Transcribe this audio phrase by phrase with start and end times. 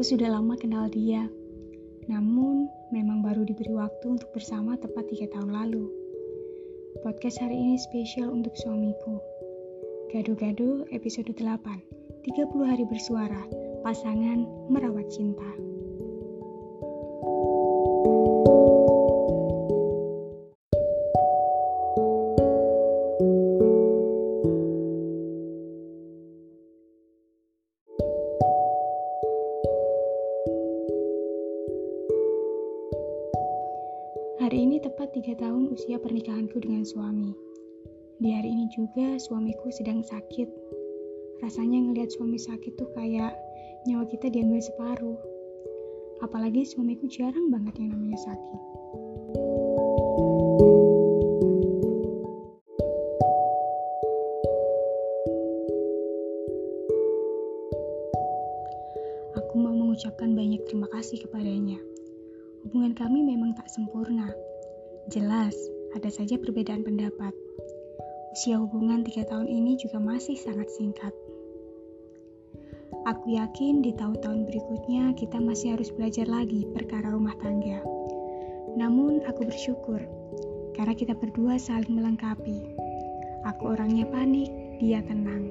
[0.00, 1.28] Aku sudah lama kenal dia,
[2.08, 5.92] namun memang baru diberi waktu untuk bersama tepat tiga tahun lalu.
[7.04, 9.20] Podcast hari ini spesial untuk suamiku.
[10.08, 12.32] Gado-gado episode 8, 30
[12.64, 13.44] hari bersuara,
[13.84, 15.52] pasangan merawat cinta.
[34.40, 37.36] Hari ini tepat tiga tahun usia pernikahanku dengan suami.
[38.24, 40.48] Di hari ini juga suamiku sedang sakit.
[41.44, 43.36] Rasanya ngelihat suami sakit tuh kayak
[43.84, 45.20] nyawa kita diambil separuh.
[46.24, 48.60] Apalagi suamiku jarang banget yang namanya sakit.
[59.36, 61.89] Aku mau mengucapkan banyak terima kasih kepadanya.
[62.60, 64.28] Hubungan kami memang tak sempurna.
[65.08, 65.56] Jelas,
[65.96, 67.32] ada saja perbedaan pendapat.
[68.36, 71.10] Usia hubungan tiga tahun ini juga masih sangat singkat.
[73.08, 77.80] Aku yakin di tahun-tahun berikutnya kita masih harus belajar lagi perkara rumah tangga.
[78.76, 80.04] Namun aku bersyukur
[80.76, 82.60] karena kita berdua saling melengkapi.
[83.48, 85.48] Aku orangnya panik, dia tenang.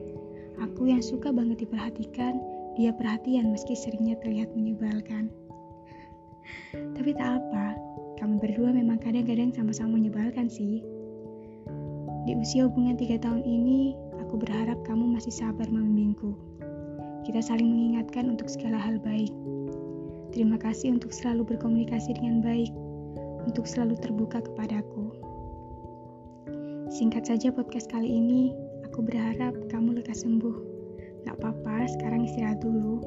[0.61, 2.37] Aku yang suka banget diperhatikan,
[2.77, 5.33] dia perhatian meski seringnya terlihat menyebalkan.
[6.73, 7.75] Tapi tak apa,
[8.19, 10.83] kami berdua memang kadang-kadang sama-sama menyebalkan sih.
[12.27, 16.35] Di usia hubungan tiga tahun ini, aku berharap kamu masih sabar membimbingku.
[17.23, 19.31] Kita saling mengingatkan untuk segala hal baik.
[20.35, 22.69] Terima kasih untuk selalu berkomunikasi dengan baik,
[23.49, 25.09] untuk selalu terbuka kepadaku.
[26.89, 28.53] Singkat saja podcast kali ini,
[28.85, 30.57] aku berharap kamu lekas sembuh.
[31.25, 33.01] Gak apa-apa, sekarang istirahat dulu,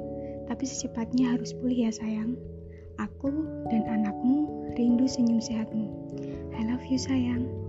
[0.46, 2.38] tapi secepatnya harus pulih ya sayang.
[3.02, 3.34] Aku
[3.66, 4.46] dan anakmu
[4.78, 5.90] rindu senyum sehatmu.
[6.54, 7.61] I love you sayang.